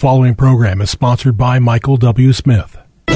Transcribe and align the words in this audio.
following 0.00 0.34
program 0.34 0.80
is 0.80 0.88
sponsored 0.88 1.36
by 1.36 1.58
Michael 1.58 1.98
W. 1.98 2.32
Smith. 2.32 2.78
The 3.06 3.14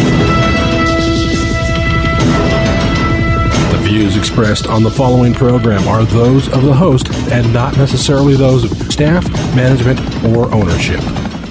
views 3.80 4.18
expressed 4.18 4.66
on 4.66 4.82
the 4.82 4.90
following 4.90 5.32
program 5.32 5.88
are 5.88 6.04
those 6.04 6.46
of 6.52 6.62
the 6.62 6.74
host 6.74 7.08
and 7.32 7.50
not 7.54 7.78
necessarily 7.78 8.36
those 8.36 8.70
of 8.70 8.92
staff, 8.92 9.26
management, 9.56 9.98
or 10.36 10.52
ownership. 10.52 11.00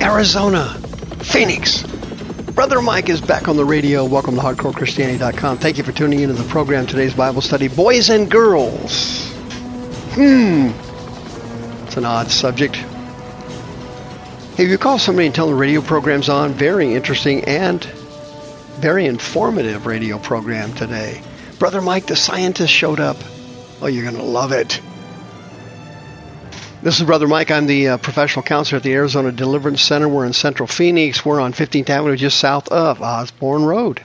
Arizona, 0.01 0.65
Phoenix. 1.23 1.81
Brother 2.51 2.79
Mike 2.79 3.09
is 3.09 3.19
back 3.19 3.47
on 3.47 3.57
the 3.57 3.65
radio. 3.65 4.05
Welcome 4.05 4.35
to 4.35 4.41
HardcoreChristianity.com. 4.41 5.57
Thank 5.57 5.79
you 5.79 5.83
for 5.83 5.93
tuning 5.93 6.19
into 6.19 6.35
the 6.35 6.47
program. 6.47 6.85
Today's 6.85 7.15
Bible 7.15 7.41
study 7.41 7.69
Boys 7.69 8.11
and 8.11 8.29
Girls. 8.29 9.31
Hmm. 10.11 10.69
It's 11.87 11.97
an 11.97 12.05
odd 12.05 12.29
subject. 12.29 12.77
Hey, 14.55 14.65
if 14.65 14.69
you 14.69 14.77
call 14.77 14.99
somebody 14.99 15.25
and 15.25 15.33
tell 15.33 15.47
the 15.47 15.55
radio 15.55 15.81
program's 15.81 16.29
on, 16.29 16.53
very 16.53 16.93
interesting 16.93 17.43
and 17.45 17.83
very 18.79 19.07
informative 19.07 19.87
radio 19.87 20.19
program 20.19 20.71
today. 20.75 21.23
Brother 21.57 21.81
Mike, 21.81 22.05
the 22.05 22.15
scientist, 22.15 22.71
showed 22.71 22.99
up. 22.99 23.17
Oh, 23.81 23.87
you're 23.87 24.03
going 24.03 24.15
to 24.15 24.21
love 24.21 24.51
it. 24.51 24.79
This 26.83 26.99
is 26.99 27.05
Brother 27.07 27.27
Mike. 27.27 27.49
I'm 27.49 27.65
the 27.65 27.87
uh, 27.87 27.97
professional 27.97 28.43
counselor 28.43 28.77
at 28.77 28.83
the 28.83 28.93
Arizona 28.93 29.31
Deliverance 29.31 29.81
Center. 29.81 30.07
We're 30.07 30.27
in 30.27 30.33
Central 30.33 30.67
Phoenix. 30.67 31.25
We're 31.25 31.39
on 31.39 31.53
15th 31.53 31.89
Avenue, 31.89 32.15
just 32.15 32.37
south 32.37 32.67
of 32.67 33.01
Osborn 33.01 33.65
Road. 33.65 34.03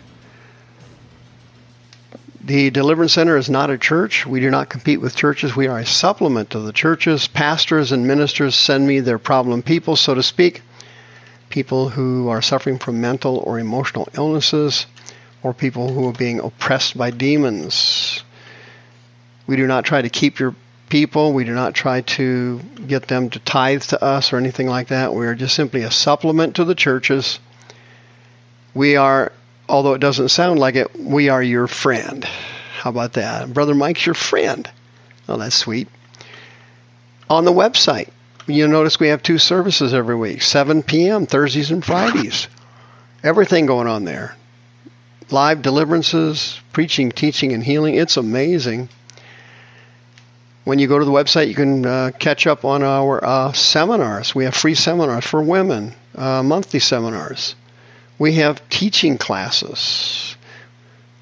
The 2.49 2.71
Deliverance 2.71 3.13
Center 3.13 3.37
is 3.37 3.51
not 3.51 3.69
a 3.69 3.77
church. 3.77 4.25
We 4.25 4.41
do 4.41 4.51
not 4.51 4.71
compete 4.71 5.03
with 5.03 5.15
churches. 5.15 5.55
We 5.55 5.67
are 5.67 5.81
a 5.81 5.85
supplement 5.85 6.49
to 6.51 6.61
the 6.61 6.73
churches. 6.73 7.29
Pastors 7.29 7.93
and 7.93 8.07
ministers 8.07 8.55
send 8.55 8.89
me 8.89 9.01
their 9.01 9.19
problem 9.19 9.63
people, 9.63 9.97
so 9.97 10.15
to 10.15 10.23
speak, 10.23 10.63
people 11.51 11.91
who 11.91 12.31
are 12.31 12.41
suffering 12.41 12.79
from 12.79 13.03
mental 13.03 13.37
or 13.37 13.59
emotional 13.59 14.09
illnesses, 14.15 14.87
or 15.43 15.53
people 15.53 15.93
who 15.93 16.09
are 16.09 16.15
being 16.15 16.41
oppressed 16.41 16.97
by 16.97 17.11
demons. 17.11 18.25
We 19.47 19.57
do 19.57 19.67
not 19.67 19.85
try 19.85 20.01
to 20.01 20.09
keep 20.09 20.39
your 20.39 20.55
people. 20.89 21.35
We 21.35 21.45
do 21.45 21.55
not 21.55 21.75
try 21.75 22.01
to 22.01 22.61
get 22.87 23.09
them 23.09 23.29
to 23.29 23.39
tithe 23.41 23.83
to 23.83 24.03
us 24.03 24.33
or 24.33 24.39
anything 24.39 24.69
like 24.69 24.89
that. 24.89 25.13
We 25.13 25.27
are 25.27 25.35
just 25.35 25.55
simply 25.55 25.83
a 25.83 25.91
supplement 25.91 26.57
to 26.57 26.65
the 26.65 26.75
churches. 26.75 27.41
We 28.73 28.97
are 28.97 29.33
although 29.69 29.95
it 29.95 30.01
doesn't 30.01 30.29
sound 30.31 30.59
like 30.59 30.75
it, 30.75 30.99
we 30.99 31.29
are 31.29 31.43
your 31.43 31.67
friend. 31.67 32.25
How 32.25 32.91
about 32.91 33.15
that? 33.15 33.53
Brother 33.53 33.75
Mike's 33.75 34.07
your 34.07 34.15
friend. 34.15 34.69
Oh, 35.29 35.37
that's 35.37 35.57
sweet. 35.57 35.89
On 37.29 37.45
the 37.45 37.53
website, 37.53 38.09
you'll 38.47 38.69
notice 38.69 38.99
we 38.99 39.09
have 39.09 39.23
two 39.23 39.39
services 39.39 39.93
every 39.93 40.17
week 40.17 40.43
7 40.43 40.83
p.m., 40.83 41.27
Thursdays 41.27 41.71
and 41.71 41.85
Fridays. 41.85 42.49
Everything 43.23 43.67
going 43.67 43.89
on 43.89 44.05
there. 44.05 44.37
Live 45.31 45.61
deliverances, 45.61 46.59
preaching, 46.73 47.11
teaching, 47.11 47.53
and 47.53 47.63
healing. 47.63 47.97
It's 47.97 48.17
amazing. 48.17 48.89
When 50.65 50.79
you 50.79 50.87
go 50.87 50.99
to 50.99 51.05
the 51.05 51.11
website, 51.11 51.49
you 51.49 51.55
can 51.55 51.85
uh, 51.85 52.11
catch 52.19 52.47
up 52.47 52.65
on 52.65 52.83
our 52.83 53.23
uh, 53.23 53.53
seminars. 53.53 54.35
We 54.35 54.45
have 54.45 54.55
free 54.55 54.75
seminars 54.75 55.25
for 55.25 55.43
women, 55.43 55.95
uh, 56.15 56.43
monthly 56.43 56.81
seminars. 56.81 57.55
We 58.19 58.35
have 58.35 58.67
teaching 58.69 59.19
classes. 59.19 60.37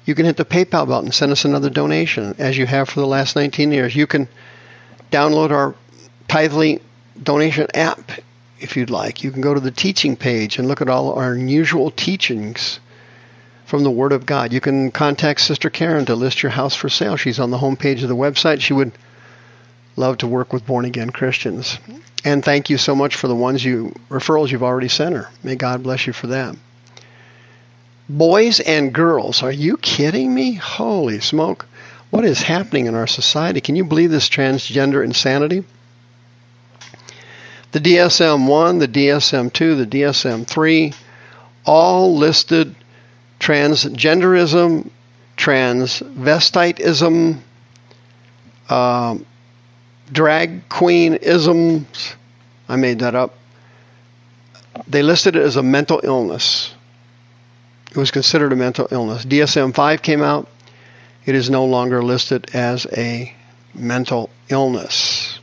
You 0.05 0.15
can 0.15 0.25
hit 0.25 0.37
the 0.37 0.45
PayPal 0.45 0.87
button, 0.87 1.05
and 1.05 1.13
send 1.13 1.31
us 1.31 1.45
another 1.45 1.69
donation, 1.69 2.35
as 2.39 2.57
you 2.57 2.65
have 2.65 2.89
for 2.89 3.01
the 3.01 3.07
last 3.07 3.35
19 3.35 3.71
years. 3.71 3.95
You 3.95 4.07
can 4.07 4.27
download 5.11 5.51
our 5.51 5.75
Tithely 6.27 6.81
donation 7.21 7.67
app 7.73 8.11
if 8.59 8.75
you'd 8.77 8.89
like. 8.89 9.23
You 9.23 9.31
can 9.31 9.41
go 9.41 9.53
to 9.53 9.59
the 9.59 9.71
teaching 9.71 10.15
page 10.15 10.57
and 10.57 10.67
look 10.67 10.81
at 10.81 10.89
all 10.89 11.13
our 11.13 11.33
unusual 11.33 11.91
teachings 11.91 12.79
from 13.65 13.83
the 13.83 13.91
Word 13.91 14.13
of 14.13 14.25
God. 14.25 14.53
You 14.53 14.61
can 14.61 14.91
contact 14.91 15.41
Sister 15.41 15.69
Karen 15.69 16.05
to 16.05 16.15
list 16.15 16.41
your 16.41 16.51
house 16.51 16.75
for 16.75 16.89
sale. 16.89 17.17
She's 17.17 17.39
on 17.39 17.51
the 17.51 17.57
home 17.57 17.75
page 17.75 18.01
of 18.01 18.09
the 18.09 18.15
website. 18.15 18.61
She 18.61 18.73
would 18.73 18.93
love 19.95 20.19
to 20.19 20.27
work 20.27 20.53
with 20.53 20.65
born 20.65 20.85
again 20.85 21.09
Christians. 21.09 21.77
And 22.23 22.43
thank 22.43 22.69
you 22.69 22.77
so 22.77 22.95
much 22.95 23.15
for 23.15 23.27
the 23.27 23.35
ones 23.35 23.63
you 23.63 23.93
referrals 24.09 24.51
you've 24.51 24.63
already 24.63 24.87
sent 24.87 25.15
her. 25.15 25.29
May 25.43 25.55
God 25.55 25.83
bless 25.83 26.07
you 26.07 26.13
for 26.13 26.27
that. 26.27 26.55
Boys 28.09 28.59
and 28.59 28.93
girls, 28.93 29.43
are 29.43 29.51
you 29.51 29.77
kidding 29.77 30.33
me? 30.33 30.53
Holy 30.53 31.19
smoke. 31.19 31.65
What 32.09 32.23
is 32.23 32.41
happening 32.41 32.85
in 32.85 32.95
our 32.95 33.07
society? 33.07 33.59
Can 33.59 33.75
you 33.75 33.83
believe 33.83 34.11
this 34.11 34.29
transgender 34.29 35.03
insanity? 35.03 35.65
The 37.73 37.79
DSM 37.79 38.47
1, 38.47 38.79
the 38.79 38.87
DSM 38.87 39.51
2, 39.51 39.75
the 39.75 39.85
DSM 39.85 40.47
3 40.47 40.93
all 41.67 42.15
listed 42.15 42.73
transgenderism, 43.39 44.89
transvestitism, 45.35 47.39
uh, 48.69 49.17
drag 50.11 50.69
queenisms. 50.69 52.15
I 52.69 52.75
made 52.77 52.99
that 52.99 53.15
up. 53.15 53.33
They 54.87 55.03
listed 55.03 55.35
it 55.35 55.43
as 55.43 55.57
a 55.57 55.63
mental 55.63 55.99
illness. 56.03 56.73
It 57.97 57.99
was 57.99 58.11
considered 58.11 58.53
a 58.53 58.55
mental 58.55 58.87
illness. 58.91 59.25
DSM 59.25 59.73
5 59.73 60.03
came 60.03 60.21
out. 60.21 60.47
It 61.25 61.33
is 61.33 61.49
no 61.49 61.65
longer 61.65 62.03
listed 62.03 62.51
as 62.53 62.85
a 62.95 63.33
mental 63.73 64.29
illness. 64.49 65.39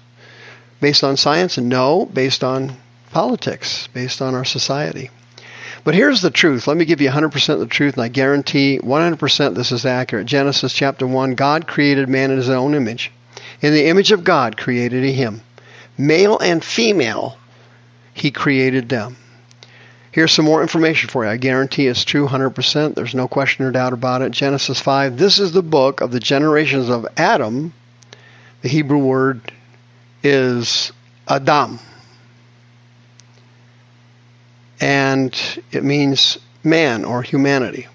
Based 0.80 1.02
on 1.02 1.16
science? 1.16 1.58
No, 1.58 2.06
based 2.06 2.44
on 2.44 2.76
politics, 3.10 3.88
based 3.88 4.22
on 4.22 4.36
our 4.36 4.44
society. 4.44 5.10
But 5.82 5.96
here's 5.96 6.22
the 6.22 6.30
truth. 6.30 6.68
Let 6.68 6.76
me 6.76 6.84
give 6.84 7.00
you 7.00 7.10
100% 7.10 7.54
of 7.54 7.58
the 7.58 7.66
truth, 7.66 7.94
and 7.94 8.04
I 8.04 8.08
guarantee 8.08 8.78
100% 8.78 9.54
this 9.56 9.72
is 9.72 9.84
accurate. 9.84 10.26
Genesis 10.26 10.72
chapter 10.72 11.08
1 11.08 11.34
God 11.34 11.66
created 11.66 12.08
man 12.08 12.30
in 12.30 12.36
his 12.36 12.50
own 12.50 12.76
image. 12.76 13.10
In 13.62 13.72
the 13.72 13.86
image 13.86 14.12
of 14.12 14.22
God 14.22 14.56
created 14.56 15.02
he 15.02 15.12
him. 15.12 15.40
Male 15.98 16.38
and 16.38 16.64
female, 16.64 17.36
he 18.12 18.30
created 18.30 18.88
them. 18.88 19.16
Here's 20.14 20.30
some 20.30 20.44
more 20.44 20.62
information 20.62 21.08
for 21.08 21.24
you. 21.24 21.30
I 21.32 21.36
guarantee 21.38 21.88
it's 21.88 22.04
true 22.04 22.28
100%. 22.28 22.94
There's 22.94 23.16
no 23.16 23.26
question 23.26 23.64
or 23.64 23.72
doubt 23.72 23.92
about 23.92 24.22
it. 24.22 24.30
Genesis 24.30 24.78
5. 24.78 25.18
This 25.18 25.40
is 25.40 25.50
the 25.50 25.60
book 25.60 26.02
of 26.02 26.12
the 26.12 26.20
generations 26.20 26.88
of 26.88 27.04
Adam. 27.16 27.72
The 28.62 28.68
Hebrew 28.68 28.98
word 28.98 29.50
is 30.22 30.92
Adam. 31.26 31.80
And 34.80 35.34
it 35.72 35.82
means 35.82 36.38
man 36.62 37.04
or 37.04 37.22
humanity. 37.22 37.88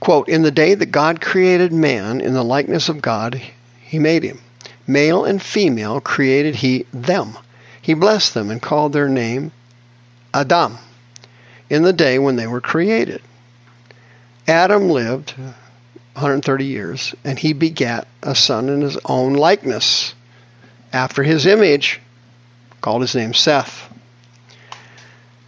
Quote 0.00 0.28
In 0.28 0.42
the 0.42 0.50
day 0.50 0.74
that 0.74 0.92
God 0.92 1.22
created 1.22 1.72
man 1.72 2.20
in 2.20 2.34
the 2.34 2.44
likeness 2.44 2.90
of 2.90 3.00
God, 3.00 3.40
he 3.80 3.98
made 3.98 4.22
him. 4.22 4.38
Male 4.86 5.24
and 5.24 5.40
female 5.40 5.98
created 5.98 6.56
he 6.56 6.84
them. 6.92 7.38
He 7.80 7.94
blessed 7.94 8.34
them 8.34 8.50
and 8.50 8.60
called 8.60 8.92
their 8.92 9.08
name 9.08 9.52
Adam 10.34 10.76
in 11.68 11.82
the 11.82 11.92
day 11.92 12.18
when 12.18 12.36
they 12.36 12.46
were 12.46 12.60
created. 12.60 13.22
Adam 14.46 14.88
lived 14.88 15.32
130 16.16 16.64
years, 16.64 17.14
and 17.24 17.38
he 17.38 17.52
begat 17.52 18.06
a 18.22 18.34
son 18.34 18.68
in 18.68 18.80
his 18.80 18.98
own 19.04 19.34
likeness, 19.34 20.14
after 20.92 21.22
his 21.22 21.46
image, 21.46 22.00
called 22.80 23.02
his 23.02 23.14
name 23.14 23.34
Seth. 23.34 23.92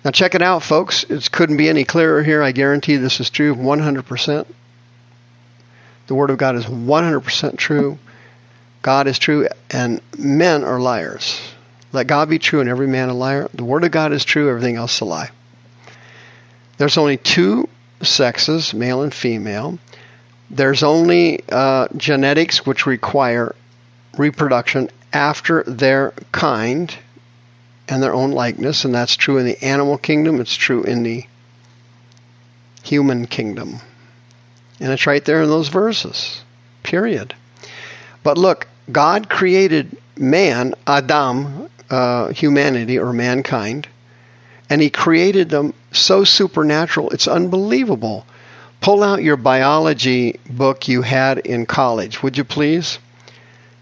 Now, 0.04 0.10
check 0.10 0.34
it 0.34 0.42
out, 0.42 0.62
folks. 0.62 1.04
It 1.04 1.30
couldn't 1.30 1.56
be 1.56 1.68
any 1.68 1.84
clearer 1.84 2.22
here. 2.22 2.42
I 2.42 2.52
guarantee 2.52 2.96
this 2.96 3.20
is 3.20 3.30
true 3.30 3.54
100%. 3.54 4.46
The 6.06 6.14
Word 6.14 6.30
of 6.30 6.38
God 6.38 6.56
is 6.56 6.64
100% 6.64 7.56
true. 7.56 7.98
God 8.82 9.06
is 9.06 9.18
true, 9.18 9.48
and 9.70 10.00
men 10.16 10.64
are 10.64 10.80
liars. 10.80 11.40
Let 11.92 12.06
God 12.06 12.28
be 12.28 12.38
true 12.38 12.60
and 12.60 12.68
every 12.68 12.86
man 12.86 13.08
a 13.08 13.14
liar. 13.14 13.48
The 13.54 13.64
Word 13.64 13.84
of 13.84 13.90
God 13.90 14.12
is 14.12 14.24
true, 14.24 14.48
everything 14.50 14.76
else 14.76 14.96
is 14.96 15.00
a 15.00 15.04
lie. 15.06 15.30
There's 16.78 16.96
only 16.96 17.16
two 17.16 17.68
sexes, 18.02 18.72
male 18.72 19.02
and 19.02 19.12
female. 19.12 19.78
There's 20.50 20.82
only 20.82 21.42
uh, 21.50 21.88
genetics 21.96 22.64
which 22.64 22.86
require 22.86 23.54
reproduction 24.16 24.90
after 25.12 25.62
their 25.64 26.12
kind 26.32 26.94
and 27.88 28.02
their 28.02 28.14
own 28.14 28.32
likeness, 28.32 28.84
and 28.84 28.94
that's 28.94 29.16
true 29.16 29.38
in 29.38 29.46
the 29.46 29.62
animal 29.62 29.98
kingdom, 29.98 30.40
it's 30.40 30.54
true 30.54 30.82
in 30.82 31.02
the 31.02 31.24
human 32.82 33.26
kingdom. 33.26 33.80
And 34.80 34.92
it's 34.92 35.06
right 35.06 35.24
there 35.24 35.42
in 35.42 35.48
those 35.48 35.68
verses, 35.68 36.42
period. 36.82 37.34
But 38.22 38.38
look, 38.38 38.68
God 38.90 39.28
created 39.28 39.96
man, 40.16 40.74
Adam, 40.86 41.68
uh, 41.90 42.28
humanity 42.28 42.98
or 42.98 43.12
mankind, 43.12 43.88
and 44.70 44.80
he 44.80 44.90
created 44.90 45.48
them 45.48 45.74
so 45.92 46.24
supernatural, 46.24 47.10
it's 47.10 47.28
unbelievable. 47.28 48.26
Pull 48.80 49.02
out 49.02 49.22
your 49.22 49.36
biology 49.36 50.38
book 50.48 50.88
you 50.88 51.02
had 51.02 51.38
in 51.38 51.66
college, 51.66 52.22
would 52.22 52.36
you 52.36 52.44
please? 52.44 52.98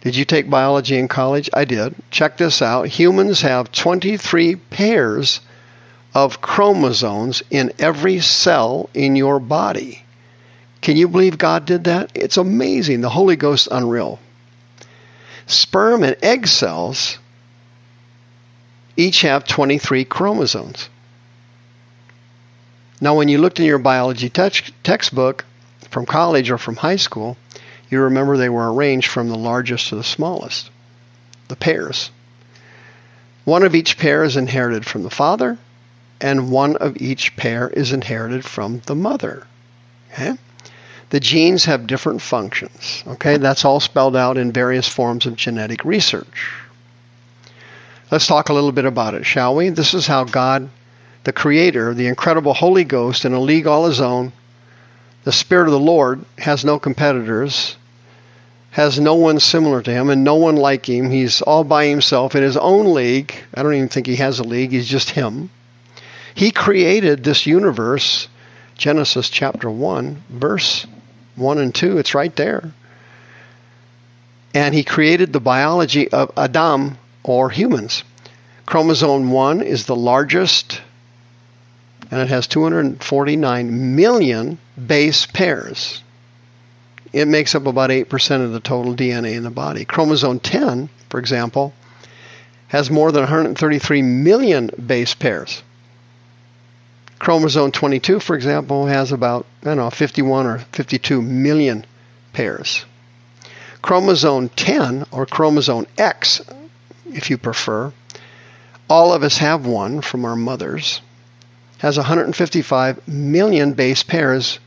Did 0.00 0.14
you 0.14 0.24
take 0.24 0.48
biology 0.48 0.96
in 0.96 1.08
college? 1.08 1.50
I 1.52 1.64
did. 1.64 1.94
Check 2.10 2.36
this 2.36 2.62
out. 2.62 2.86
Humans 2.86 3.42
have 3.42 3.72
23 3.72 4.54
pairs 4.56 5.40
of 6.14 6.40
chromosomes 6.40 7.42
in 7.50 7.72
every 7.78 8.20
cell 8.20 8.88
in 8.94 9.16
your 9.16 9.40
body. 9.40 10.04
Can 10.80 10.96
you 10.96 11.08
believe 11.08 11.36
God 11.36 11.66
did 11.66 11.84
that? 11.84 12.12
It's 12.14 12.36
amazing. 12.36 13.00
The 13.00 13.10
Holy 13.10 13.36
Ghost 13.36 13.68
unreal. 13.70 14.20
Sperm 15.46 16.04
and 16.04 16.16
egg 16.22 16.46
cells 16.46 17.18
each 18.96 19.22
have 19.22 19.46
23 19.46 20.04
chromosomes. 20.04 20.88
Now, 23.00 23.14
when 23.14 23.28
you 23.28 23.38
looked 23.38 23.60
in 23.60 23.66
your 23.66 23.78
biology 23.78 24.30
te- 24.30 24.72
textbook 24.82 25.44
from 25.90 26.06
college 26.06 26.50
or 26.50 26.58
from 26.58 26.76
high 26.76 26.96
school, 26.96 27.36
you 27.90 28.00
remember 28.00 28.36
they 28.36 28.48
were 28.48 28.72
arranged 28.72 29.08
from 29.08 29.28
the 29.28 29.36
largest 29.36 29.88
to 29.88 29.96
the 29.96 30.04
smallest, 30.04 30.70
the 31.48 31.56
pairs. 31.56 32.10
One 33.44 33.62
of 33.62 33.74
each 33.74 33.98
pair 33.98 34.24
is 34.24 34.36
inherited 34.36 34.86
from 34.86 35.02
the 35.02 35.10
father, 35.10 35.58
and 36.20 36.50
one 36.50 36.76
of 36.76 36.96
each 36.96 37.36
pair 37.36 37.68
is 37.68 37.92
inherited 37.92 38.44
from 38.44 38.80
the 38.86 38.94
mother. 38.94 39.46
Okay? 40.12 40.32
The 41.10 41.20
genes 41.20 41.66
have 41.66 41.86
different 41.86 42.22
functions. 42.22 43.04
Okay, 43.06 43.36
that's 43.36 43.64
all 43.64 43.78
spelled 43.78 44.16
out 44.16 44.38
in 44.38 44.50
various 44.50 44.88
forms 44.88 45.26
of 45.26 45.36
genetic 45.36 45.84
research. 45.84 46.52
Let's 48.08 48.28
talk 48.28 48.50
a 48.50 48.52
little 48.52 48.70
bit 48.70 48.84
about 48.84 49.14
it, 49.14 49.26
shall 49.26 49.56
we? 49.56 49.68
This 49.70 49.92
is 49.92 50.06
how 50.06 50.22
God, 50.22 50.68
the 51.24 51.32
Creator, 51.32 51.94
the 51.94 52.06
incredible 52.06 52.54
Holy 52.54 52.84
Ghost, 52.84 53.24
in 53.24 53.32
a 53.32 53.40
league 53.40 53.66
all 53.66 53.86
his 53.86 54.00
own, 54.00 54.32
the 55.24 55.32
Spirit 55.32 55.66
of 55.66 55.72
the 55.72 55.80
Lord, 55.80 56.24
has 56.38 56.64
no 56.64 56.78
competitors, 56.78 57.76
has 58.70 59.00
no 59.00 59.16
one 59.16 59.40
similar 59.40 59.82
to 59.82 59.90
him, 59.90 60.08
and 60.08 60.22
no 60.22 60.36
one 60.36 60.54
like 60.54 60.88
him. 60.88 61.10
He's 61.10 61.42
all 61.42 61.64
by 61.64 61.86
himself 61.86 62.36
in 62.36 62.44
his 62.44 62.56
own 62.56 62.94
league. 62.94 63.34
I 63.52 63.64
don't 63.64 63.74
even 63.74 63.88
think 63.88 64.06
he 64.06 64.16
has 64.16 64.38
a 64.38 64.44
league, 64.44 64.70
he's 64.70 64.86
just 64.86 65.10
him. 65.10 65.50
He 66.32 66.52
created 66.52 67.24
this 67.24 67.44
universe, 67.44 68.28
Genesis 68.76 69.30
chapter 69.30 69.68
1, 69.68 70.22
verse 70.30 70.86
1 71.34 71.58
and 71.58 71.74
2. 71.74 71.98
It's 71.98 72.14
right 72.14 72.36
there. 72.36 72.72
And 74.54 74.72
he 74.76 74.84
created 74.84 75.32
the 75.32 75.40
biology 75.40 76.08
of 76.08 76.30
Adam 76.36 76.98
or 77.26 77.50
humans. 77.50 78.04
Chromosome 78.64 79.30
1 79.30 79.60
is 79.62 79.86
the 79.86 79.96
largest, 79.96 80.80
and 82.10 82.20
it 82.20 82.28
has 82.28 82.46
249 82.46 83.96
million 83.96 84.58
base 84.86 85.26
pairs. 85.26 86.02
It 87.12 87.28
makes 87.28 87.54
up 87.54 87.66
about 87.66 87.90
8% 87.90 88.44
of 88.44 88.52
the 88.52 88.60
total 88.60 88.94
DNA 88.94 89.34
in 89.34 89.42
the 89.42 89.50
body. 89.50 89.84
Chromosome 89.84 90.40
10, 90.40 90.88
for 91.10 91.18
example, 91.18 91.74
has 92.68 92.90
more 92.90 93.12
than 93.12 93.22
133 93.22 94.02
million 94.02 94.70
base 94.84 95.14
pairs. 95.14 95.62
Chromosome 97.18 97.72
22, 97.72 98.20
for 98.20 98.36
example, 98.36 98.86
has 98.86 99.10
about, 99.10 99.46
I 99.62 99.66
don't 99.66 99.78
know, 99.78 99.90
51 99.90 100.46
or 100.46 100.58
52 100.58 101.22
million 101.22 101.86
pairs. 102.32 102.84
Chromosome 103.82 104.48
10, 104.50 105.06
or 105.12 105.26
chromosome 105.26 105.86
X, 105.96 106.42
if 107.12 107.30
you 107.30 107.38
prefer, 107.38 107.92
all 108.88 109.12
of 109.12 109.22
us 109.22 109.38
have 109.38 109.66
one 109.66 110.00
from 110.00 110.24
our 110.24 110.36
mothers, 110.36 111.00
has 111.78 111.96
155 111.96 113.06
million 113.08 113.74
base 113.74 114.02
pairs, 114.02 114.58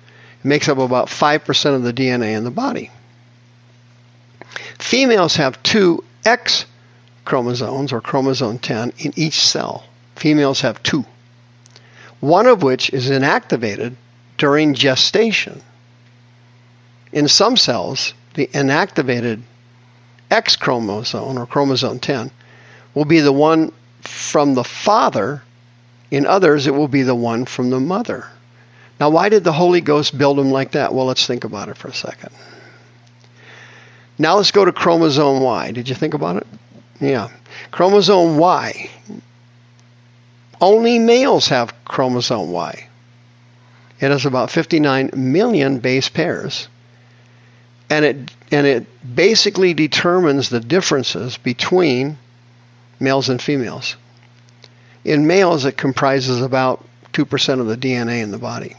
makes 0.43 0.69
up 0.69 0.77
about 0.77 1.07
5% 1.07 1.75
of 1.75 1.83
the 1.83 1.93
DNA 1.93 2.37
in 2.37 2.43
the 2.43 2.51
body. 2.51 2.91
Females 4.77 5.35
have 5.35 5.61
two 5.63 6.03
X 6.25 6.65
chromosomes, 7.25 7.93
or 7.93 8.01
chromosome 8.01 8.59
10, 8.59 8.93
in 8.97 9.13
each 9.15 9.39
cell. 9.39 9.83
Females 10.15 10.61
have 10.61 10.81
two 10.81 11.05
one 12.19 12.47
of 12.47 12.63
which 12.63 12.89
is 12.91 13.09
inactivated 13.09 13.95
during 14.37 14.73
gestation. 14.73 15.61
In 17.11 17.27
some 17.27 17.57
cells, 17.57 18.13
the 18.33 18.47
inactivated 18.47 19.41
X 20.31 20.55
chromosome 20.55 21.37
or 21.37 21.45
chromosome 21.45 21.99
10 21.99 22.31
will 22.93 23.05
be 23.05 23.19
the 23.19 23.31
one 23.31 23.71
from 24.01 24.53
the 24.53 24.63
father. 24.63 25.41
In 26.11 26.25
others, 26.25 26.67
it 26.67 26.73
will 26.73 26.87
be 26.87 27.03
the 27.03 27.15
one 27.15 27.45
from 27.45 27.69
the 27.69 27.79
mother. 27.79 28.27
Now, 28.99 29.09
why 29.09 29.29
did 29.29 29.43
the 29.43 29.53
Holy 29.53 29.81
Ghost 29.81 30.17
build 30.17 30.37
them 30.37 30.51
like 30.51 30.71
that? 30.71 30.93
Well, 30.93 31.05
let's 31.05 31.25
think 31.25 31.43
about 31.43 31.69
it 31.69 31.77
for 31.77 31.87
a 31.87 31.93
second. 31.93 32.31
Now, 34.17 34.35
let's 34.35 34.51
go 34.51 34.65
to 34.65 34.71
chromosome 34.71 35.41
Y. 35.41 35.71
Did 35.71 35.87
you 35.87 35.95
think 35.95 36.13
about 36.13 36.37
it? 36.37 36.47
Yeah. 36.99 37.29
Chromosome 37.71 38.37
Y 38.37 38.89
only 40.61 40.99
males 40.99 41.47
have 41.47 41.73
chromosome 41.85 42.51
Y. 42.51 42.87
It 43.99 44.11
has 44.11 44.25
about 44.25 44.51
59 44.51 45.11
million 45.13 45.79
base 45.79 46.09
pairs. 46.09 46.67
And 47.89 48.05
it, 48.05 48.31
and 48.51 48.67
it 48.67 49.15
basically 49.15 49.73
determines 49.73 50.49
the 50.49 50.59
differences 50.59 51.37
between 51.37 52.17
males 52.99 53.29
and 53.29 53.41
females. 53.41 53.95
In 55.03 55.27
males, 55.27 55.65
it 55.65 55.77
comprises 55.77 56.41
about 56.41 56.85
2% 57.13 57.59
of 57.59 57.67
the 57.67 57.77
DNA 57.77 58.21
in 58.21 58.31
the 58.31 58.37
body. 58.37 58.75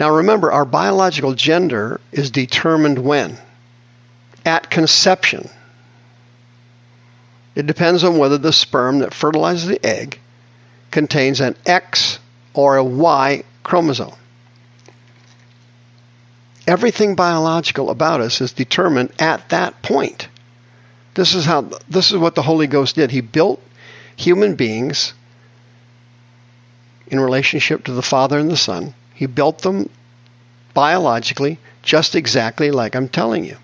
Now 0.00 0.16
remember, 0.16 0.50
our 0.50 0.64
biological 0.64 1.34
gender 1.34 2.00
is 2.12 2.30
determined 2.30 2.98
when? 2.98 3.36
At 4.44 4.70
conception. 4.70 5.48
It 7.54 7.66
depends 7.66 8.02
on 8.02 8.18
whether 8.18 8.38
the 8.38 8.52
sperm 8.52 9.00
that 9.00 9.14
fertilizes 9.14 9.68
the 9.68 9.84
egg 9.84 10.18
contains 10.90 11.40
an 11.40 11.56
X 11.64 12.18
or 12.52 12.76
a 12.76 12.84
Y 12.84 13.44
chromosome. 13.62 14.14
Everything 16.66 17.14
biological 17.14 17.90
about 17.90 18.20
us 18.20 18.40
is 18.40 18.52
determined 18.52 19.12
at 19.18 19.48
that 19.50 19.82
point. 19.82 20.28
This 21.14 21.34
is 21.34 21.44
how 21.44 21.70
this 21.88 22.10
is 22.10 22.16
what 22.16 22.34
the 22.34 22.42
Holy 22.42 22.66
Ghost 22.66 22.96
did. 22.96 23.10
He 23.10 23.20
built 23.20 23.62
human 24.16 24.54
beings 24.54 25.12
in 27.08 27.20
relationship 27.20 27.84
to 27.84 27.92
the 27.92 28.02
Father 28.02 28.38
and 28.38 28.50
the 28.50 28.56
Son. 28.56 28.94
He 29.14 29.26
built 29.26 29.58
them 29.58 29.90
biologically 30.72 31.58
just 31.82 32.14
exactly 32.14 32.70
like 32.70 32.96
I'm 32.96 33.08
telling 33.08 33.44
you. 33.44 33.56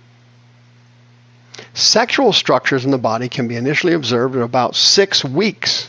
Sexual 1.74 2.32
structures 2.32 2.84
in 2.84 2.90
the 2.90 2.98
body 2.98 3.28
can 3.28 3.48
be 3.48 3.56
initially 3.56 3.94
observed 3.94 4.36
at 4.36 4.42
about 4.42 4.76
six 4.76 5.24
weeks. 5.24 5.88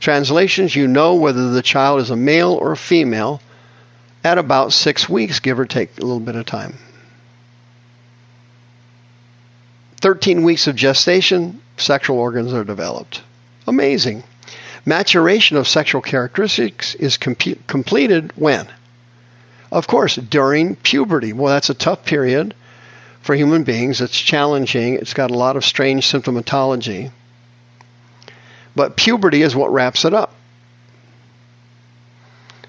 Translations, 0.00 0.76
you 0.76 0.86
know 0.86 1.16
whether 1.16 1.50
the 1.50 1.62
child 1.62 2.00
is 2.00 2.10
a 2.10 2.16
male 2.16 2.52
or 2.52 2.72
a 2.72 2.76
female 2.76 3.40
at 4.24 4.38
about 4.38 4.72
six 4.72 5.08
weeks, 5.08 5.40
give 5.40 5.58
or 5.58 5.66
take 5.66 5.98
a 5.98 6.02
little 6.02 6.20
bit 6.20 6.36
of 6.36 6.46
time. 6.46 6.74
13 10.00 10.42
weeks 10.42 10.66
of 10.66 10.76
gestation, 10.76 11.60
sexual 11.76 12.18
organs 12.18 12.52
are 12.52 12.64
developed. 12.64 13.22
Amazing. 13.66 14.22
Maturation 14.86 15.56
of 15.56 15.68
sexual 15.68 16.00
characteristics 16.00 16.94
is 16.94 17.16
com- 17.16 17.36
completed 17.66 18.32
when? 18.36 18.66
Of 19.70 19.86
course, 19.86 20.16
during 20.16 20.76
puberty. 20.76 21.32
Well, 21.32 21.52
that's 21.52 21.70
a 21.70 21.74
tough 21.74 22.04
period 22.04 22.54
for 23.20 23.34
human 23.34 23.64
beings. 23.64 24.00
It's 24.00 24.18
challenging, 24.18 24.94
it's 24.94 25.14
got 25.14 25.30
a 25.30 25.36
lot 25.36 25.56
of 25.56 25.64
strange 25.64 26.06
symptomatology. 26.10 27.10
But 28.74 28.96
puberty 28.96 29.42
is 29.42 29.56
what 29.56 29.72
wraps 29.72 30.04
it 30.04 30.14
up. 30.14 30.32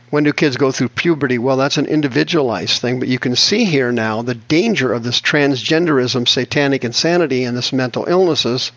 When 0.09 0.23
do 0.23 0.33
kids 0.33 0.57
go 0.57 0.71
through 0.71 0.89
puberty? 0.89 1.37
Well, 1.37 1.57
that's 1.57 1.77
an 1.77 1.85
individualized 1.85 2.81
thing, 2.81 2.99
but 2.99 3.07
you 3.07 3.19
can 3.19 3.35
see 3.35 3.65
here 3.65 3.91
now 3.91 4.23
the 4.23 4.33
danger 4.33 4.91
of 4.91 5.03
this 5.03 5.21
transgenderism, 5.21 6.27
satanic 6.27 6.83
insanity, 6.83 7.43
and 7.43 7.55
this 7.55 7.71
mental 7.71 8.05
illnesses 8.07 8.71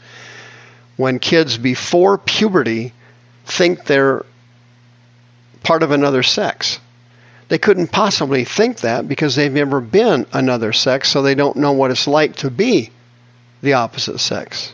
when 0.97 1.19
kids 1.19 1.57
before 1.57 2.19
puberty 2.19 2.93
think 3.47 3.85
they're 3.85 4.25
part 5.63 5.83
of 5.83 5.91
another 5.91 6.23
sex. 6.23 6.79
They 7.49 7.59
couldn't 7.59 7.89
possibly 7.89 8.45
think 8.45 8.81
that 8.81 9.09
because 9.09 9.35
they've 9.35 9.53
never 9.53 9.81
been 9.81 10.27
another 10.33 10.73
sex, 10.73 11.09
so 11.09 11.23
they 11.23 11.35
don't 11.35 11.57
know 11.57 11.73
what 11.73 11.91
it's 11.91 12.07
like 12.07 12.37
to 12.37 12.51
be 12.51 12.91
the 13.63 13.75
opposite 13.75 14.19
sex. 14.19 14.73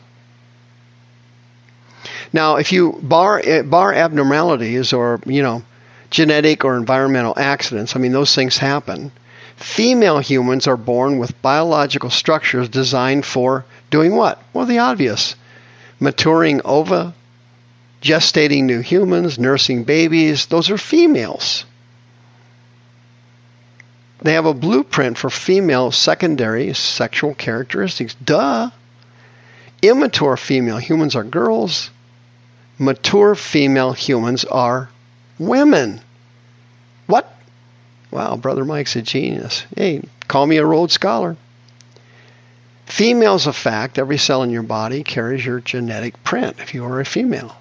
Now, 2.33 2.57
if 2.57 2.73
you 2.73 2.99
bar 3.03 3.41
eh, 3.43 3.63
bar 3.63 3.93
abnormalities 3.93 4.93
or 4.93 5.21
you 5.25 5.43
know 5.43 5.63
genetic 6.11 6.65
or 6.65 6.77
environmental 6.77 7.35
accidents, 7.37 7.95
I 7.95 7.99
mean 7.99 8.13
those 8.13 8.35
things 8.35 8.59
happen. 8.59 9.13
Female 9.57 10.19
humans 10.19 10.67
are 10.67 10.77
born 10.77 11.19
with 11.19 11.43
biological 11.43 12.11
structures 12.11 12.69
designed 12.69 13.25
for 13.27 13.65
doing 13.91 14.15
what? 14.15 14.41
Well, 14.53 14.67
the 14.67 14.79
obvious: 14.79 15.35
maturing 15.99 16.61
ova, 16.65 17.15
gestating 18.01 18.65
new 18.65 18.81
humans, 18.81 19.39
nursing 19.39 19.85
babies. 19.85 20.47
Those 20.47 20.71
are 20.71 20.79
females. 20.79 21.65
They 24.21 24.33
have 24.33 24.47
a 24.47 24.55
blueprint 24.55 25.17
for 25.19 25.31
female 25.31 25.93
secondary 25.93 26.73
sexual 26.75 27.35
characteristics. 27.35 28.15
Duh. 28.15 28.71
Immature 29.81 30.37
female 30.37 30.79
humans 30.79 31.15
are 31.15 31.25
girls. 31.25 31.91
mature 32.79 33.35
female 33.35 33.93
humans 33.93 34.45
are 34.45 34.89
women. 35.39 36.01
What? 37.07 37.33
Wow, 38.11 38.37
Brother 38.37 38.65
Mike's 38.65 38.97
a 38.97 39.03
genius. 39.03 39.65
Hey, 39.77 40.03
call 40.27 40.47
me 40.47 40.57
a 40.57 40.65
Rhodes 40.65 40.95
Scholar. 40.95 41.37
Female's 42.87 43.47
a 43.47 43.53
fact. 43.53 43.99
Every 43.99 44.19
cell 44.19 44.43
in 44.43 44.51
your 44.51 44.63
body 44.63 45.05
carries 45.05 45.45
your 45.45 45.61
genetic 45.61 46.23
print 46.25 46.57
if 46.59 46.73
you 46.75 46.85
are 46.85 47.01
a 47.01 47.05
female. 47.05 47.55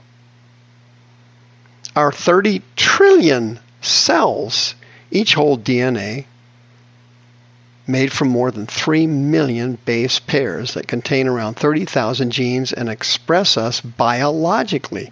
Our 1.95 2.11
30 2.11 2.61
trillion 2.75 3.59
cells 3.81 4.75
each 5.11 5.33
hold 5.33 5.63
DNA 5.63 6.25
made 7.87 8.11
from 8.11 8.29
more 8.29 8.51
than 8.51 8.67
3 8.67 9.07
million 9.07 9.77
base 9.85 10.19
pairs 10.19 10.73
that 10.73 10.87
contain 10.87 11.27
around 11.27 11.55
30,000 11.55 12.31
genes 12.31 12.73
and 12.73 12.89
express 12.89 13.57
us 13.57 13.79
biologically. 13.81 15.11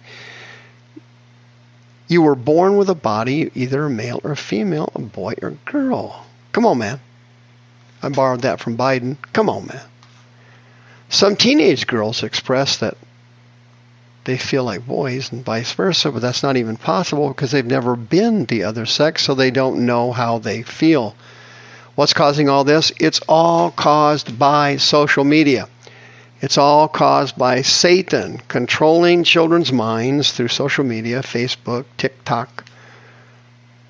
You 2.08 2.22
were 2.22 2.34
born 2.34 2.76
with 2.76 2.88
a 2.88 2.94
body, 2.94 3.50
either 3.54 3.86
a 3.86 3.90
male 3.90 4.20
or 4.22 4.32
a 4.32 4.36
female, 4.36 4.90
a 4.94 5.00
boy 5.00 5.34
or 5.42 5.48
a 5.48 5.70
girl. 5.70 6.24
Come 6.52 6.64
on, 6.66 6.78
man. 6.78 7.00
I 8.02 8.08
borrowed 8.10 8.42
that 8.42 8.60
from 8.60 8.76
Biden. 8.76 9.16
Come 9.32 9.48
on, 9.48 9.66
man. 9.66 9.82
Some 11.08 11.36
teenage 11.36 11.86
girls 11.86 12.22
express 12.22 12.78
that 12.78 12.96
they 14.24 14.36
feel 14.36 14.64
like 14.64 14.86
boys 14.86 15.32
and 15.32 15.44
vice 15.44 15.72
versa, 15.72 16.10
but 16.10 16.20
that's 16.20 16.42
not 16.42 16.56
even 16.56 16.76
possible 16.76 17.28
because 17.28 17.52
they've 17.52 17.64
never 17.64 17.94
been 17.96 18.44
the 18.44 18.64
other 18.64 18.86
sex, 18.86 19.24
so 19.24 19.34
they 19.34 19.50
don't 19.50 19.86
know 19.86 20.12
how 20.12 20.38
they 20.38 20.62
feel. 20.62 21.14
What's 21.94 22.12
causing 22.12 22.48
all 22.48 22.64
this? 22.64 22.92
It's 23.00 23.20
all 23.28 23.70
caused 23.70 24.38
by 24.38 24.76
social 24.76 25.24
media. 25.24 25.68
It's 26.42 26.58
all 26.58 26.86
caused 26.86 27.38
by 27.38 27.62
Satan 27.62 28.40
controlling 28.46 29.24
children's 29.24 29.72
minds 29.72 30.32
through 30.32 30.48
social 30.48 30.84
media, 30.84 31.22
Facebook, 31.22 31.86
TikTok, 31.96 32.64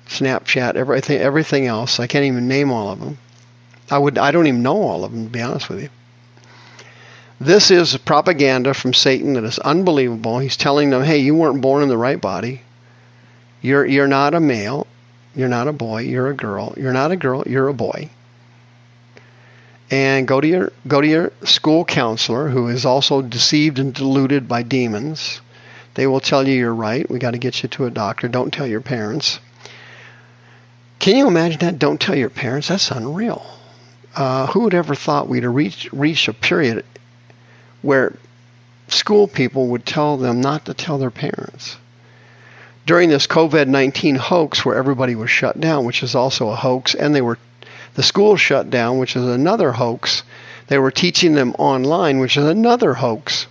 Snapchat, 0.07 0.75
everything, 0.75 1.19
everything 1.19 1.67
else. 1.67 1.99
I 1.99 2.07
can't 2.07 2.25
even 2.25 2.47
name 2.47 2.71
all 2.71 2.89
of 2.89 2.99
them. 2.99 3.17
I 3.91 3.97
would, 3.97 4.17
I 4.17 4.31
don't 4.31 4.47
even 4.47 4.63
know 4.63 4.81
all 4.81 5.03
of 5.03 5.11
them, 5.11 5.25
to 5.25 5.29
be 5.29 5.41
honest 5.41 5.69
with 5.69 5.83
you. 5.83 5.89
This 7.39 7.69
is 7.69 7.95
propaganda 7.97 8.73
from 8.73 8.93
Satan 8.93 9.33
that 9.33 9.43
is 9.43 9.59
unbelievable. 9.59 10.39
He's 10.39 10.57
telling 10.57 10.89
them, 10.89 11.03
"Hey, 11.03 11.19
you 11.19 11.35
weren't 11.35 11.61
born 11.61 11.83
in 11.83 11.89
the 11.89 11.97
right 11.97 12.19
body. 12.19 12.61
You're 13.61 13.85
you're 13.85 14.07
not 14.07 14.33
a 14.33 14.39
male. 14.39 14.87
You're 15.35 15.47
not 15.47 15.67
a 15.67 15.73
boy. 15.73 16.01
You're 16.01 16.29
a 16.29 16.33
girl. 16.33 16.73
You're 16.77 16.93
not 16.93 17.11
a 17.11 17.15
girl. 17.15 17.43
You're 17.45 17.67
a 17.67 17.73
boy." 17.73 18.09
And 19.89 20.27
go 20.27 20.41
to 20.41 20.47
your 20.47 20.71
go 20.87 21.01
to 21.01 21.07
your 21.07 21.31
school 21.43 21.85
counselor 21.85 22.49
who 22.49 22.67
is 22.67 22.85
also 22.85 23.21
deceived 23.21 23.79
and 23.79 23.93
deluded 23.93 24.47
by 24.47 24.63
demons. 24.63 25.41
They 25.93 26.05
will 26.07 26.19
tell 26.19 26.47
you 26.47 26.53
you're 26.53 26.73
right. 26.73 27.09
We 27.09 27.19
got 27.19 27.31
to 27.31 27.39
get 27.39 27.63
you 27.63 27.69
to 27.69 27.85
a 27.85 27.89
doctor. 27.89 28.27
Don't 28.27 28.53
tell 28.53 28.67
your 28.67 28.81
parents. 28.81 29.39
Can 30.99 31.15
you 31.15 31.27
imagine 31.27 31.59
that? 31.59 31.79
Don't 31.79 31.99
tell 31.99 32.15
your 32.15 32.29
parents. 32.29 32.67
That's 32.67 32.91
unreal. 32.91 33.45
Uh, 34.15 34.47
who 34.47 34.61
would 34.61 34.73
ever 34.73 34.95
thought 34.95 35.27
we'd 35.27 35.45
reach 35.45 35.91
reach 35.93 36.27
a 36.27 36.33
period 36.33 36.83
where 37.81 38.15
school 38.87 39.27
people 39.27 39.67
would 39.67 39.85
tell 39.85 40.17
them 40.17 40.41
not 40.41 40.65
to 40.65 40.73
tell 40.73 40.97
their 40.97 41.11
parents? 41.11 41.77
During 42.85 43.09
this 43.09 43.27
COVID 43.27 43.67
19 43.67 44.15
hoax, 44.15 44.65
where 44.65 44.75
everybody 44.75 45.15
was 45.15 45.29
shut 45.29 45.59
down, 45.59 45.85
which 45.85 46.03
is 46.03 46.15
also 46.15 46.49
a 46.49 46.55
hoax, 46.55 46.95
and 46.95 47.13
they 47.13 47.21
were 47.21 47.37
the 47.97 48.03
school 48.03 48.37
shut 48.37 48.69
down, 48.69 48.99
which 48.99 49.15
is 49.15 49.25
another 49.25 49.71
hoax. 49.71 50.21
They 50.67 50.77
were 50.77 50.91
teaching 50.91 51.33
them 51.33 51.55
online, 51.57 52.19
which 52.19 52.37
is 52.37 52.45
another 52.45 52.93
hoax. 52.93 53.47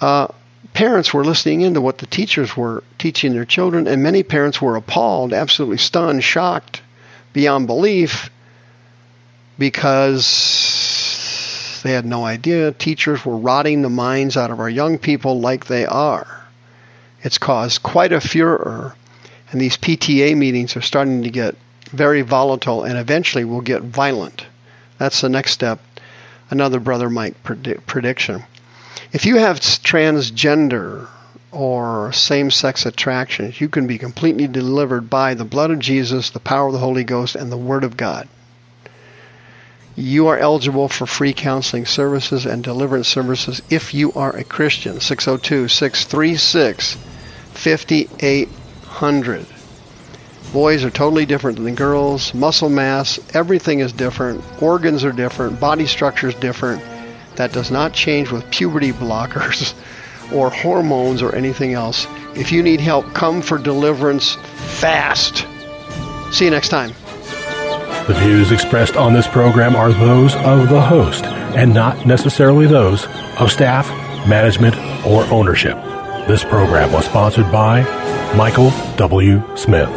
Uh, 0.00 0.28
parents 0.72 1.12
were 1.12 1.24
listening 1.24 1.62
into 1.62 1.80
what 1.80 1.98
the 1.98 2.06
teachers 2.06 2.56
were 2.56 2.84
teaching 2.96 3.32
their 3.32 3.44
children, 3.44 3.88
and 3.88 4.04
many 4.04 4.22
parents 4.22 4.62
were 4.62 4.76
appalled, 4.76 5.32
absolutely 5.32 5.78
stunned, 5.78 6.22
shocked 6.22 6.80
beyond 7.32 7.66
belief 7.66 8.30
because 9.58 10.60
they 11.82 11.90
had 11.90 12.06
no 12.06 12.24
idea 12.24 12.70
teachers 12.70 13.24
were 13.24 13.36
rotting 13.36 13.82
the 13.82 13.90
minds 13.90 14.36
out 14.36 14.52
of 14.52 14.60
our 14.60 14.70
young 14.70 14.96
people 14.96 15.40
like 15.40 15.66
they 15.66 15.86
are. 15.86 16.28
It's 17.22 17.38
caused 17.38 17.82
quite 17.82 18.12
a 18.12 18.20
furor, 18.20 18.94
and 19.50 19.60
these 19.60 19.76
PTA 19.76 20.36
meetings 20.36 20.76
are 20.76 20.82
starting 20.82 21.24
to 21.24 21.30
get 21.30 21.56
very 21.90 22.22
volatile 22.22 22.84
and 22.84 22.98
eventually 22.98 23.44
will 23.44 23.60
get 23.60 23.82
violent. 23.82 24.46
That's 24.98 25.20
the 25.20 25.28
next 25.28 25.52
step. 25.52 25.80
Another 26.50 26.80
Brother 26.80 27.10
Mike 27.10 27.42
predict, 27.42 27.86
prediction. 27.86 28.44
If 29.12 29.26
you 29.26 29.36
have 29.36 29.60
transgender 29.60 31.08
or 31.52 32.12
same 32.12 32.50
sex 32.50 32.86
attractions, 32.86 33.60
you 33.60 33.68
can 33.68 33.86
be 33.86 33.98
completely 33.98 34.46
delivered 34.46 35.08
by 35.08 35.34
the 35.34 35.44
blood 35.44 35.70
of 35.70 35.78
Jesus, 35.78 36.30
the 36.30 36.40
power 36.40 36.66
of 36.66 36.72
the 36.72 36.78
Holy 36.78 37.04
Ghost, 37.04 37.34
and 37.34 37.50
the 37.50 37.56
Word 37.56 37.84
of 37.84 37.96
God. 37.96 38.28
You 39.96 40.26
are 40.26 40.36
eligible 40.36 40.88
for 40.88 41.06
free 41.06 41.32
counseling 41.32 41.86
services 41.86 42.44
and 42.44 42.62
deliverance 42.62 43.08
services 43.08 43.62
if 43.70 43.94
you 43.94 44.12
are 44.12 44.36
a 44.36 44.44
Christian. 44.44 45.00
602 45.00 45.68
636 45.68 46.98
5800. 47.54 49.46
Boys 50.52 50.84
are 50.84 50.90
totally 50.90 51.26
different 51.26 51.62
than 51.62 51.74
girls. 51.74 52.32
Muscle 52.32 52.68
mass, 52.68 53.18
everything 53.34 53.80
is 53.80 53.92
different. 53.92 54.42
Organs 54.62 55.04
are 55.04 55.12
different. 55.12 55.60
Body 55.60 55.86
structure 55.86 56.28
is 56.28 56.34
different. 56.36 56.82
That 57.36 57.52
does 57.52 57.70
not 57.70 57.92
change 57.92 58.30
with 58.30 58.48
puberty 58.50 58.92
blockers 58.92 59.74
or 60.32 60.50
hormones 60.50 61.22
or 61.22 61.34
anything 61.34 61.74
else. 61.74 62.06
If 62.34 62.52
you 62.52 62.62
need 62.62 62.80
help, 62.80 63.12
come 63.14 63.42
for 63.42 63.58
deliverance 63.58 64.34
fast. 64.78 65.46
See 66.32 66.46
you 66.46 66.50
next 66.50 66.68
time. 66.68 66.92
The 68.06 68.14
views 68.14 68.52
expressed 68.52 68.96
on 68.96 69.14
this 69.14 69.26
program 69.26 69.74
are 69.74 69.92
those 69.92 70.34
of 70.36 70.68
the 70.68 70.80
host 70.80 71.24
and 71.24 71.74
not 71.74 72.06
necessarily 72.06 72.66
those 72.66 73.06
of 73.40 73.50
staff, 73.50 73.88
management, 74.28 74.76
or 75.04 75.24
ownership. 75.24 75.76
This 76.28 76.44
program 76.44 76.92
was 76.92 77.04
sponsored 77.04 77.50
by 77.50 77.82
Michael 78.36 78.70
W. 78.96 79.42
Smith. 79.56 79.88